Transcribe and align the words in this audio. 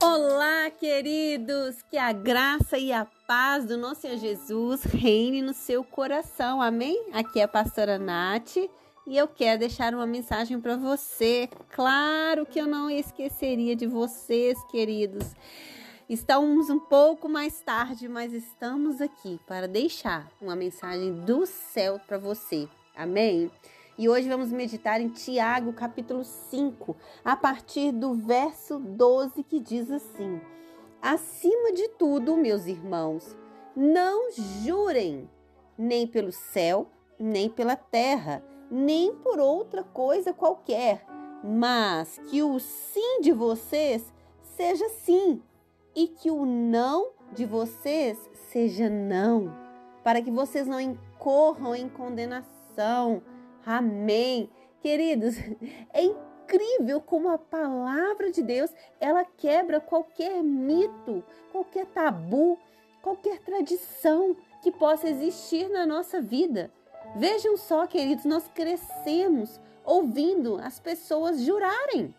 Olá, 0.00 0.70
queridos! 0.70 1.82
Que 1.90 1.98
a 1.98 2.12
graça 2.12 2.78
e 2.78 2.92
a 2.92 3.04
paz 3.26 3.64
do 3.64 3.76
nosso 3.76 4.02
Senhor 4.02 4.16
Jesus 4.16 4.84
reine 4.84 5.42
no 5.42 5.52
seu 5.52 5.82
coração, 5.82 6.62
amém? 6.62 7.08
Aqui 7.12 7.40
é 7.40 7.42
a 7.42 7.48
pastora 7.48 7.98
Nath 7.98 8.58
e 8.58 8.70
eu 9.16 9.26
quero 9.26 9.58
deixar 9.58 9.92
uma 9.92 10.06
mensagem 10.06 10.60
para 10.60 10.76
você. 10.76 11.48
Claro 11.70 12.46
que 12.46 12.60
eu 12.60 12.66
não 12.68 12.88
esqueceria 12.88 13.74
de 13.74 13.88
vocês, 13.88 14.56
queridos. 14.70 15.34
Estamos 16.08 16.70
um 16.70 16.78
pouco 16.78 17.28
mais 17.28 17.60
tarde, 17.60 18.06
mas 18.06 18.32
estamos 18.32 19.00
aqui 19.00 19.40
para 19.48 19.66
deixar 19.66 20.30
uma 20.40 20.54
mensagem 20.54 21.12
do 21.24 21.44
céu 21.44 22.00
para 22.06 22.18
você, 22.18 22.68
amém? 22.94 23.50
E 23.98 24.08
hoje 24.08 24.28
vamos 24.28 24.52
meditar 24.52 25.00
em 25.00 25.08
Tiago, 25.08 25.72
capítulo 25.72 26.22
5, 26.22 26.96
a 27.24 27.34
partir 27.34 27.90
do 27.90 28.14
verso 28.14 28.78
12, 28.78 29.42
que 29.42 29.58
diz 29.58 29.90
assim: 29.90 30.40
Acima 31.02 31.72
de 31.72 31.88
tudo, 31.88 32.36
meus 32.36 32.66
irmãos, 32.66 33.36
não 33.74 34.30
jurem, 34.62 35.28
nem 35.76 36.06
pelo 36.06 36.30
céu, 36.30 36.88
nem 37.18 37.50
pela 37.50 37.74
terra, 37.74 38.40
nem 38.70 39.16
por 39.16 39.40
outra 39.40 39.82
coisa 39.82 40.32
qualquer, 40.32 41.04
mas 41.42 42.20
que 42.30 42.40
o 42.40 42.60
sim 42.60 43.20
de 43.20 43.32
vocês 43.32 44.14
seja 44.40 44.88
sim, 44.90 45.42
e 45.92 46.06
que 46.06 46.30
o 46.30 46.46
não 46.46 47.10
de 47.32 47.44
vocês 47.44 48.16
seja 48.32 48.88
não, 48.88 49.52
para 50.04 50.22
que 50.22 50.30
vocês 50.30 50.68
não 50.68 50.80
incorram 50.80 51.74
em 51.74 51.88
condenação. 51.88 53.20
Amém. 53.68 54.48
Queridos, 54.80 55.34
é 55.92 56.02
incrível 56.02 57.02
como 57.02 57.28
a 57.28 57.36
palavra 57.36 58.30
de 58.30 58.42
Deus, 58.42 58.70
ela 58.98 59.26
quebra 59.26 59.78
qualquer 59.78 60.42
mito, 60.42 61.22
qualquer 61.52 61.84
tabu, 61.84 62.58
qualquer 63.02 63.40
tradição 63.40 64.34
que 64.62 64.72
possa 64.72 65.06
existir 65.10 65.68
na 65.68 65.84
nossa 65.84 66.18
vida. 66.18 66.72
Vejam 67.14 67.58
só, 67.58 67.86
queridos, 67.86 68.24
nós 68.24 68.48
crescemos 68.54 69.60
ouvindo 69.84 70.56
as 70.56 70.80
pessoas 70.80 71.42
jurarem. 71.42 72.14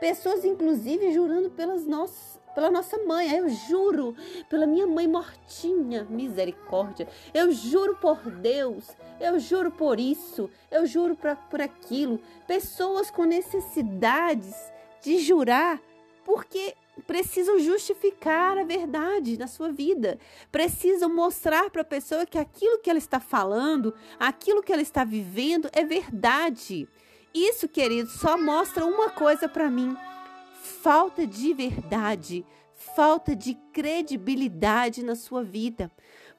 Pessoas, 0.00 0.44
inclusive, 0.44 1.12
jurando 1.12 1.48
pelas 1.48 1.86
nossas, 1.86 2.38
pela 2.54 2.70
nossa 2.70 2.98
mãe. 2.98 3.30
Eu 3.36 3.48
juro 3.48 4.14
pela 4.48 4.66
minha 4.66 4.86
mãe 4.86 5.06
mortinha, 5.06 6.04
misericórdia. 6.08 7.08
Eu 7.32 7.52
juro 7.52 7.96
por 7.96 8.18
Deus. 8.30 8.88
Eu 9.20 9.38
juro 9.38 9.70
por 9.70 9.98
isso. 9.98 10.50
Eu 10.70 10.86
juro 10.86 11.16
pra, 11.16 11.36
por 11.36 11.60
aquilo. 11.60 12.20
Pessoas 12.46 13.10
com 13.10 13.24
necessidades 13.24 14.54
de 15.02 15.18
jurar 15.18 15.80
porque 16.24 16.74
precisam 17.06 17.58
justificar 17.58 18.58
a 18.58 18.64
verdade 18.64 19.38
na 19.38 19.46
sua 19.46 19.72
vida. 19.72 20.18
Precisam 20.52 21.08
mostrar 21.08 21.70
para 21.70 21.82
a 21.82 21.84
pessoa 21.84 22.26
que 22.26 22.38
aquilo 22.38 22.78
que 22.78 22.90
ela 22.90 22.98
está 22.98 23.18
falando, 23.18 23.94
aquilo 24.18 24.62
que 24.62 24.72
ela 24.72 24.82
está 24.82 25.04
vivendo 25.04 25.68
é 25.72 25.84
verdade. 25.84 26.88
Isso, 27.32 27.68
querido, 27.68 28.08
só 28.10 28.36
mostra 28.36 28.84
uma 28.84 29.10
coisa 29.10 29.48
para 29.48 29.70
mim 29.70 29.96
falta 30.62 31.26
de 31.26 31.52
verdade, 31.54 32.44
falta 32.74 33.34
de 33.34 33.54
credibilidade 33.72 35.02
na 35.02 35.14
sua 35.16 35.42
vida. 35.42 35.90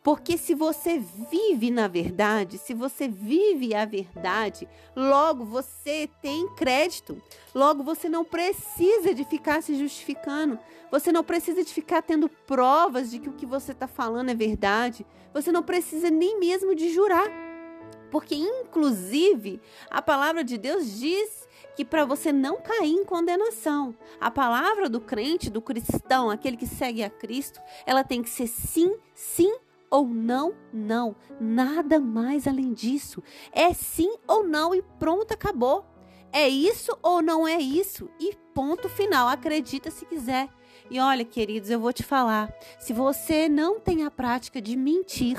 Porque 0.03 0.35
se 0.35 0.55
você 0.55 0.97
vive 1.29 1.69
na 1.69 1.87
verdade, 1.87 2.57
se 2.57 2.73
você 2.73 3.07
vive 3.07 3.75
a 3.75 3.85
verdade, 3.85 4.67
logo 4.95 5.45
você 5.45 6.09
tem 6.21 6.47
crédito. 6.55 7.21
Logo 7.53 7.83
você 7.83 8.09
não 8.09 8.25
precisa 8.25 9.13
de 9.13 9.23
ficar 9.23 9.61
se 9.61 9.77
justificando. 9.77 10.57
Você 10.89 11.11
não 11.11 11.23
precisa 11.23 11.63
de 11.63 11.71
ficar 11.71 12.01
tendo 12.01 12.27
provas 12.27 13.11
de 13.11 13.19
que 13.19 13.29
o 13.29 13.33
que 13.33 13.45
você 13.45 13.73
está 13.73 13.87
falando 13.87 14.29
é 14.29 14.35
verdade. 14.35 15.05
Você 15.33 15.51
não 15.51 15.61
precisa 15.61 16.09
nem 16.09 16.39
mesmo 16.39 16.73
de 16.73 16.91
jurar. 16.91 17.50
Porque, 18.11 18.35
inclusive, 18.35 19.61
a 19.89 20.01
palavra 20.01 20.43
de 20.43 20.57
Deus 20.57 20.99
diz 20.99 21.47
que 21.75 21.85
para 21.85 22.03
você 22.03 22.31
não 22.33 22.61
cair 22.61 22.91
em 22.91 23.05
condenação, 23.05 23.95
a 24.19 24.29
palavra 24.29 24.89
do 24.89 24.99
crente, 24.99 25.49
do 25.49 25.61
cristão, 25.61 26.29
aquele 26.29 26.57
que 26.57 26.67
segue 26.67 27.01
a 27.01 27.09
Cristo, 27.09 27.61
ela 27.85 28.03
tem 28.03 28.21
que 28.21 28.29
ser 28.29 28.47
sim, 28.47 28.95
sim 29.15 29.55
ou 29.89 30.05
não, 30.05 30.53
não. 30.73 31.15
Nada 31.39 31.99
mais 31.99 32.45
além 32.45 32.73
disso. 32.73 33.23
É 33.51 33.73
sim 33.73 34.13
ou 34.27 34.43
não 34.43 34.75
e 34.75 34.81
pronto, 34.99 35.33
acabou. 35.33 35.85
É 36.33 36.47
isso 36.47 36.97
ou 37.01 37.21
não 37.21 37.47
é 37.47 37.57
isso? 37.59 38.09
E 38.19 38.35
ponto 38.53 38.87
final. 38.87 39.27
Acredita 39.27 39.89
se 39.89 40.05
quiser. 40.05 40.49
E 40.89 40.99
olha, 40.99 41.25
queridos, 41.25 41.69
eu 41.69 41.79
vou 41.79 41.91
te 41.91 42.03
falar: 42.03 42.53
se 42.79 42.93
você 42.93 43.49
não 43.49 43.79
tem 43.79 44.03
a 44.03 44.11
prática 44.11 44.61
de 44.61 44.75
mentir, 44.77 45.37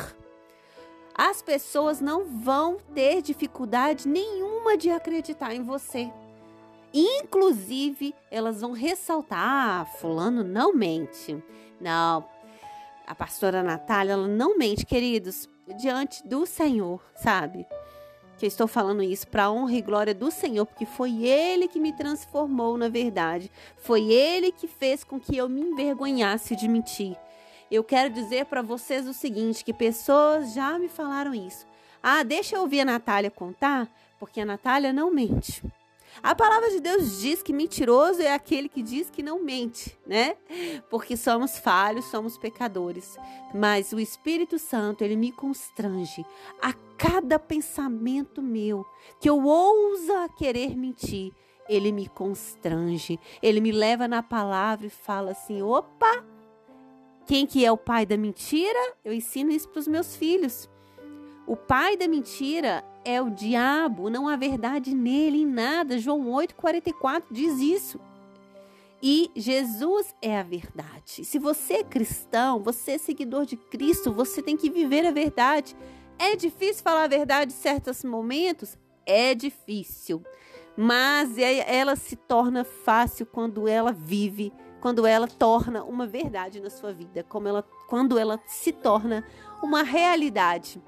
as 1.15 1.43
pessoas 1.43 2.01
não 2.01 2.25
vão 2.25 2.79
ter 2.95 3.23
dificuldade 3.23 4.09
nenhuma 4.09 4.77
de 4.77 4.91
acreditar 4.91 5.55
em 5.55 5.63
você. 5.63 6.11
Inclusive, 6.93 8.15
elas 8.31 8.61
vão 8.61 8.73
ressaltar: 8.73 9.41
ah, 9.41 9.85
Fulano 9.99 10.45
não 10.45 10.75
mente. 10.75 11.43
Não, 11.81 12.25
a 13.07 13.15
pastora 13.15 13.63
Natália, 13.63 14.13
ela 14.13 14.29
não 14.29 14.57
mente, 14.57 14.87
queridos, 14.87 15.49
diante 15.79 16.27
do 16.27 16.47
Senhor, 16.47 17.01
sabe? 17.15 17.67
Que 18.39 18.47
eu 18.47 18.49
estou 18.49 18.67
falando 18.67 19.03
isso 19.03 19.27
para 19.29 19.51
honra 19.51 19.75
e 19.75 19.83
glória 19.83 20.15
do 20.15 20.31
Senhor, 20.31 20.67
porque 20.67 20.87
foi 20.87 21.25
Ele 21.25 21.69
que 21.69 21.81
me 21.81 21.93
transformou 21.93 22.77
na 22.77 22.89
verdade. 22.89 23.51
Foi 23.79 24.11
Ele 24.13 24.53
que 24.53 24.67
fez 24.67 25.05
com 25.05 25.19
que 25.19 25.37
eu 25.37 25.49
me 25.49 25.61
envergonhasse 25.61 26.57
de 26.57 26.69
mentir. 26.69 27.17
Eu 27.73 27.83
quero 27.83 28.13
dizer 28.13 28.45
para 28.45 28.61
vocês 28.61 29.09
o 29.09 29.15
seguinte: 29.15 29.65
que 29.65 29.73
pessoas 29.73 30.53
já 30.53 30.79
me 30.79 30.91
falaram 30.91 31.35
isso. 31.35 31.67
Ah, 32.03 32.23
deixa 32.23 32.57
eu 32.57 32.61
ouvir 32.61 32.81
a 32.81 32.85
Natália 32.85 33.31
contar, 33.31 33.91
porque 34.19 34.43
a 34.43 34.45
Natália 34.45 34.93
não 34.93 35.11
mente. 35.11 35.63
A 36.23 36.35
palavra 36.35 36.69
de 36.69 36.81
Deus 36.81 37.19
diz 37.19 37.43
que 37.43 37.51
mentiroso 37.51 38.21
é 38.21 38.35
aquele 38.35 38.69
que 38.69 38.83
diz 38.83 39.09
que 39.09 39.23
não 39.23 39.43
mente, 39.43 39.99
né? 40.07 40.37
Porque 40.91 41.17
somos 41.17 41.59
falhos, 41.59 42.05
somos 42.05 42.37
pecadores. 42.37 43.17
Mas 43.55 43.95
o 43.95 43.99
Espírito 43.99 44.59
Santo, 44.59 45.03
ele 45.03 45.17
me 45.17 45.33
constrange 45.33 46.27
a 46.61 46.75
cada 46.99 47.39
pensamento 47.39 48.43
meu 48.43 48.85
que 49.19 49.31
eu 49.31 49.43
ousa 49.43 50.29
querer 50.37 50.77
mentir. 50.77 51.33
Ele 51.67 51.91
me 51.91 52.07
constrange, 52.07 53.19
ele 53.43 53.63
me 53.63 53.73
leva 53.73 54.07
na 54.07 54.23
palavra 54.23 54.89
e 54.89 54.91
fala 54.91 55.31
assim: 55.31 55.63
opa, 55.63 56.32
quem 57.27 57.47
que 57.47 57.65
é 57.65 57.73
o 57.73 57.77
pai 57.77 58.05
da 58.05 58.17
mentira? 58.17 58.95
Eu 59.05 59.13
ensino 59.13 59.51
isso 59.51 59.69
para 59.69 59.81
os 59.81 59.89
meus 59.89 60.17
filhos. 60.17 60.69
O 61.47 61.57
pai 61.57 61.97
da 61.97 62.07
mentira 62.07 62.85
é 63.05 63.21
o 63.21 63.31
diabo, 63.31 64.09
não 64.09 64.29
há 64.29 64.37
verdade 64.37 64.95
nele 64.95 65.43
em 65.43 65.47
nada. 65.47 65.99
João 65.99 66.25
8,44 66.27 67.25
diz 67.31 67.59
isso. 67.59 68.01
E 69.03 69.31
Jesus 69.35 70.15
é 70.23 70.39
a 70.39 70.45
verdade. 70.45 71.25
Se 71.25 71.39
você 71.39 71.75
é 71.75 71.85
cristão, 71.85 72.63
você 72.63 72.93
é 72.93 72.99
seguidor 72.99 73.45
de 73.45 73.57
Cristo, 73.57 74.13
você 74.13 74.41
tem 74.41 74.57
que 74.57 74.71
viver 74.71 75.05
a 75.05 75.11
verdade. 75.11 75.77
É 76.19 76.37
difícil 76.37 76.85
falar 76.85 77.05
a 77.05 77.09
verdade 77.09 77.53
em 77.53 77.57
certos 77.57 78.05
momentos? 78.05 78.79
É 79.05 79.35
difícil. 79.35 80.23
Mas 80.77 81.37
é, 81.37 81.77
ela 81.77 81.97
se 81.97 82.15
torna 82.15 82.63
fácil 82.63 83.27
quando 83.27 83.67
ela 83.67 83.91
vive, 83.91 84.53
quando 84.83 85.07
ela 85.07 85.29
torna 85.29 85.85
uma 85.85 86.09
verdade 86.09 86.61
na 86.61 86.69
sua 86.69 86.93
vida, 86.93 87.23
como 87.23 87.47
ela, 87.47 87.63
quando 87.87 88.19
ela 88.19 88.41
se 88.49 88.73
torna 88.73 89.25
uma 89.63 89.85
realidade. 89.85 90.83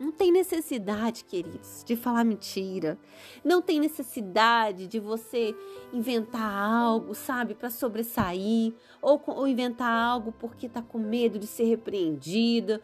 Não 0.00 0.10
tem 0.10 0.32
necessidade, 0.32 1.24
queridos, 1.24 1.84
de 1.84 1.94
falar 1.94 2.24
mentira. 2.24 2.98
Não 3.44 3.62
tem 3.62 3.78
necessidade 3.78 4.88
de 4.88 4.98
você 4.98 5.54
inventar 5.92 6.42
algo, 6.42 7.14
sabe, 7.14 7.54
para 7.54 7.70
sobressair, 7.70 8.74
ou, 9.00 9.22
ou, 9.24 9.46
inventar 9.46 9.92
algo 9.92 10.32
porque 10.32 10.68
tá 10.68 10.82
com 10.82 10.98
medo 10.98 11.38
de 11.38 11.46
ser 11.46 11.64
repreendida. 11.64 12.82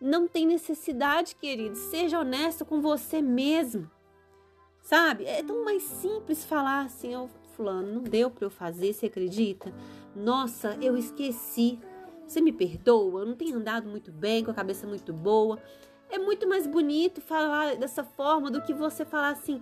Não 0.00 0.28
tem 0.28 0.46
necessidade, 0.46 1.34
queridos. 1.34 1.78
Seja 1.78 2.20
honesto 2.20 2.64
com 2.64 2.80
você 2.80 3.20
mesmo. 3.20 3.90
Sabe? 4.80 5.24
É 5.24 5.42
tão 5.42 5.64
mais 5.64 5.82
simples 5.82 6.44
falar 6.44 6.82
assim, 6.82 7.16
oh, 7.16 7.28
fulano, 7.58 7.92
não 7.92 8.02
deu 8.02 8.30
para 8.30 8.46
eu 8.46 8.50
fazer, 8.50 8.92
você 8.92 9.06
acredita? 9.06 9.74
Nossa, 10.14 10.78
eu 10.80 10.96
esqueci. 10.96 11.80
Você 12.24 12.40
me 12.40 12.52
perdoa? 12.52 13.22
Eu 13.22 13.26
não 13.26 13.34
tenho 13.34 13.56
andado 13.56 13.88
muito 13.88 14.12
bem, 14.12 14.44
com 14.44 14.50
a 14.52 14.54
cabeça 14.54 14.86
muito 14.86 15.12
boa. 15.12 15.58
É 16.08 16.18
muito 16.18 16.48
mais 16.48 16.66
bonito 16.66 17.20
falar 17.20 17.76
dessa 17.76 18.04
forma 18.04 18.50
do 18.50 18.62
que 18.62 18.72
você 18.72 19.04
falar 19.04 19.30
assim: 19.30 19.60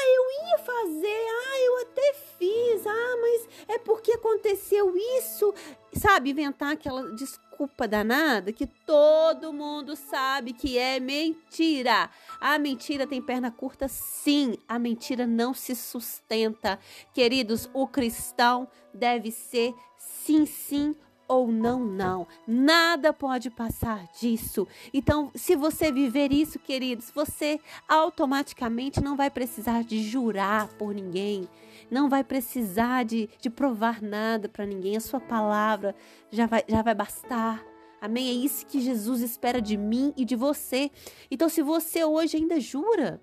ah, 0.00 0.08
eu 0.16 0.48
ia 0.48 0.58
fazer, 0.58 1.06
ah, 1.06 1.60
eu 1.60 1.78
até 1.82 2.14
fiz, 2.38 2.86
ah, 2.86 3.16
mas 3.20 3.48
é 3.68 3.78
porque 3.78 4.12
aconteceu 4.12 4.96
isso. 5.18 5.52
Sabe, 5.92 6.30
inventar 6.30 6.72
aquela 6.72 7.10
desculpa 7.12 7.86
danada 7.86 8.52
que 8.52 8.66
todo 8.66 9.52
mundo 9.52 9.94
sabe 9.96 10.52
que 10.52 10.78
é 10.78 10.98
mentira. 10.98 12.08
A 12.40 12.58
mentira 12.58 13.06
tem 13.06 13.20
perna 13.20 13.50
curta, 13.50 13.88
sim. 13.88 14.56
A 14.66 14.78
mentira 14.78 15.26
não 15.26 15.52
se 15.52 15.74
sustenta. 15.74 16.78
Queridos, 17.12 17.68
o 17.74 17.86
cristão 17.86 18.68
deve 18.94 19.30
ser 19.30 19.74
sim, 19.98 20.46
sim 20.46 20.94
ou 21.30 21.52
não, 21.52 21.78
não. 21.78 22.26
Nada 22.44 23.12
pode 23.12 23.50
passar 23.50 24.08
disso. 24.18 24.66
Então, 24.92 25.30
se 25.32 25.54
você 25.54 25.92
viver 25.92 26.32
isso, 26.32 26.58
queridos, 26.58 27.12
você 27.14 27.60
automaticamente 27.88 29.00
não 29.00 29.16
vai 29.16 29.30
precisar 29.30 29.84
de 29.84 30.02
jurar 30.02 30.66
por 30.70 30.92
ninguém, 30.92 31.48
não 31.88 32.08
vai 32.08 32.24
precisar 32.24 33.04
de, 33.04 33.30
de 33.40 33.48
provar 33.48 34.02
nada 34.02 34.48
para 34.48 34.66
ninguém. 34.66 34.96
A 34.96 35.00
sua 35.00 35.20
palavra 35.20 35.94
já 36.32 36.46
vai, 36.46 36.64
já 36.66 36.82
vai 36.82 36.96
bastar. 36.96 37.64
Amém? 38.00 38.28
É 38.28 38.32
isso 38.32 38.66
que 38.66 38.80
Jesus 38.80 39.20
espera 39.20 39.62
de 39.62 39.76
mim 39.76 40.12
e 40.16 40.24
de 40.24 40.34
você. 40.34 40.90
Então, 41.30 41.48
se 41.48 41.62
você 41.62 42.04
hoje 42.04 42.38
ainda 42.38 42.58
jura, 42.58 43.20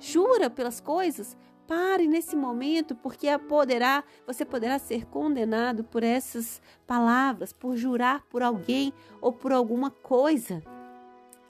jura 0.00 0.50
pelas 0.50 0.80
coisas, 0.80 1.36
Pare 1.66 2.06
nesse 2.06 2.36
momento, 2.36 2.94
porque 2.94 3.26
poderá, 3.38 4.04
você 4.24 4.44
poderá 4.44 4.78
ser 4.78 5.04
condenado 5.06 5.82
por 5.82 6.04
essas 6.04 6.62
palavras, 6.86 7.52
por 7.52 7.76
jurar 7.76 8.22
por 8.30 8.42
alguém 8.42 8.92
ou 9.20 9.32
por 9.32 9.52
alguma 9.52 9.90
coisa. 9.90 10.62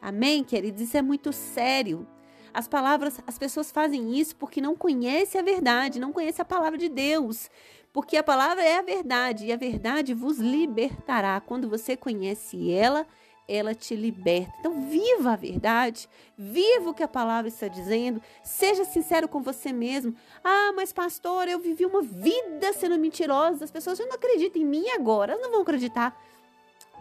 Amém, 0.01 0.43
queridos? 0.43 0.81
Isso 0.81 0.97
é 0.97 1.03
muito 1.03 1.33
sério. 1.33 2.07
As 2.55 2.67
palavras, 2.67 3.21
as 3.27 3.37
pessoas 3.37 3.71
fazem 3.71 4.19
isso 4.19 4.35
porque 4.37 4.63
não 4.63 4.75
conhecem 4.75 5.39
a 5.39 5.45
verdade, 5.45 6.01
não 6.01 6.13
conhecem 6.13 6.43
a 6.43 6.47
palavra 6.47 6.79
de 6.79 6.89
Deus. 6.89 7.51
Porque 7.93 8.17
a 8.17 8.23
palavra 8.23 8.63
é 8.63 8.79
a 8.79 8.83
verdade 8.83 9.47
e 9.47 9.53
a 9.53 9.57
verdade 9.57 10.15
vos 10.15 10.39
libertará. 10.39 11.39
Quando 11.41 11.69
você 11.69 11.97
conhece 11.97 12.71
ela, 12.71 13.07
ela 13.49 13.75
te 13.75 13.95
liberta. 13.95 14.53
Então, 14.61 14.89
viva 14.89 15.33
a 15.33 15.37
verdade, 15.37 16.09
viva 16.37 16.91
o 16.91 16.95
que 16.95 17.03
a 17.03 17.09
palavra 17.09 17.49
está 17.49 17.69
dizendo, 17.69 18.21
seja 18.43 18.85
sincero 18.85 19.29
com 19.29 19.43
você 19.43 19.73
mesmo. 19.73 20.15
Ah, 20.43 20.73
mas 20.75 20.93
pastor, 20.93 21.49
eu 21.49 21.59
vivi 21.59 21.85
uma 21.85 22.03
vida 22.03 22.73
sendo 22.73 22.99
mentirosa, 22.99 23.65
as 23.65 23.71
pessoas 23.71 23.99
já 23.99 24.07
não 24.07 24.15
acreditam 24.15 24.61
em 24.61 24.65
mim 24.65 24.89
agora, 24.91 25.33
elas 25.33 25.43
não 25.43 25.53
vão 25.53 25.63
acreditar. 25.63 26.17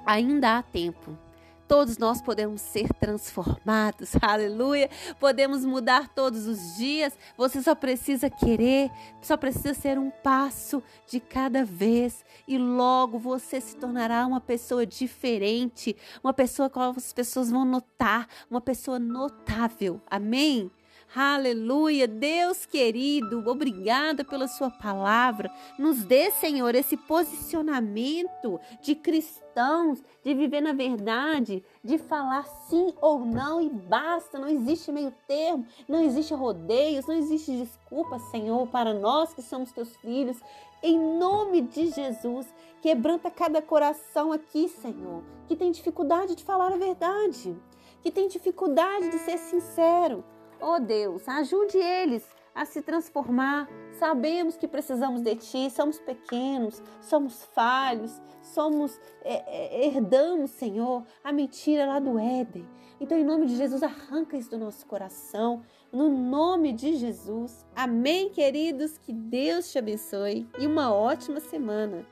Ainda 0.05 0.57
há 0.57 0.63
tempo. 0.63 1.17
Todos 1.67 1.97
nós 1.97 2.21
podemos 2.21 2.61
ser 2.61 2.87
transformados, 2.93 4.11
aleluia. 4.21 4.89
Podemos 5.19 5.65
mudar 5.65 6.09
todos 6.09 6.45
os 6.45 6.77
dias. 6.77 7.17
Você 7.35 7.61
só 7.61 7.73
precisa 7.73 8.29
querer, 8.29 8.91
só 9.21 9.35
precisa 9.35 9.73
ser 9.73 9.97
um 9.97 10.11
passo 10.11 10.83
de 11.07 11.19
cada 11.19 11.65
vez. 11.65 12.23
E 12.47 12.57
logo 12.57 13.17
você 13.17 13.59
se 13.59 13.75
tornará 13.75 14.25
uma 14.27 14.39
pessoa 14.39 14.85
diferente, 14.85 15.95
uma 16.23 16.33
pessoa 16.33 16.69
que 16.69 16.77
as 16.79 17.13
pessoas 17.13 17.49
vão 17.49 17.65
notar, 17.65 18.27
uma 18.49 18.61
pessoa 18.61 18.99
notável. 18.99 19.99
Amém? 20.09 20.71
Aleluia, 21.13 22.09
Deus 22.09 22.65
querido, 22.65 23.41
obrigada 23.49 24.25
pela 24.25 24.47
Sua 24.47 24.69
palavra. 24.69 25.49
Nos 25.79 26.03
dê, 26.03 26.29
Senhor, 26.31 26.75
esse 26.75 26.97
posicionamento 26.97 28.59
de 28.81 28.95
cristãos, 28.95 30.03
de 30.23 30.33
viver 30.33 30.59
na 30.59 30.73
verdade, 30.73 31.63
de 31.81 31.97
falar 31.97 32.43
sim 32.43 32.93
ou 32.99 33.19
não 33.19 33.61
e 33.61 33.69
basta. 33.69 34.37
Não 34.37 34.49
existe 34.49 34.91
meio 34.91 35.13
termo, 35.25 35.65
não 35.87 36.03
existe 36.03 36.33
rodeios, 36.33 37.07
não 37.07 37.15
existe 37.15 37.51
desculpa, 37.51 38.19
Senhor, 38.31 38.67
para 38.67 38.93
nós 38.93 39.33
que 39.33 39.41
somos 39.41 39.71
Teus 39.71 39.95
filhos. 39.97 40.37
Em 40.83 40.99
nome 40.99 41.61
de 41.61 41.91
Jesus, 41.91 42.45
quebranta 42.81 43.31
cada 43.31 43.61
coração 43.61 44.33
aqui, 44.33 44.67
Senhor, 44.67 45.23
que 45.47 45.55
tem 45.55 45.71
dificuldade 45.71 46.35
de 46.35 46.43
falar 46.43 46.73
a 46.73 46.77
verdade, 46.77 47.55
que 48.03 48.11
tem 48.11 48.27
dificuldade 48.27 49.09
de 49.09 49.19
ser 49.19 49.37
sincero 49.37 50.23
Oh 50.61 50.79
Deus, 50.79 51.27
ajude 51.27 51.77
eles 51.77 52.25
a 52.53 52.65
se 52.65 52.81
transformar. 52.81 53.67
Sabemos 53.99 54.55
que 54.55 54.67
precisamos 54.67 55.21
de 55.21 55.35
Ti, 55.35 55.69
somos 55.69 55.99
pequenos, 55.99 56.81
somos 57.01 57.43
falhos, 57.53 58.21
somos 58.41 58.99
é, 59.23 59.43
é, 59.47 59.87
herdamos, 59.87 60.51
Senhor, 60.51 61.03
a 61.23 61.33
mentira 61.33 61.85
lá 61.85 61.99
do 61.99 62.17
Éden. 62.17 62.65
Então, 62.99 63.17
em 63.17 63.25
nome 63.25 63.45
de 63.45 63.57
Jesus, 63.57 63.83
arranca 63.83 64.37
isso 64.37 64.49
do 64.49 64.57
nosso 64.57 64.85
coração. 64.85 65.61
No 65.91 66.09
nome 66.09 66.71
de 66.71 66.95
Jesus. 66.95 67.65
Amém, 67.75 68.29
queridos. 68.29 68.97
Que 68.97 69.11
Deus 69.11 69.69
te 69.69 69.77
abençoe 69.77 70.47
e 70.57 70.65
uma 70.65 70.93
ótima 70.93 71.41
semana. 71.41 72.05